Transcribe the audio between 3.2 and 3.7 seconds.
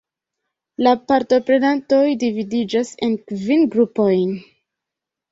kvin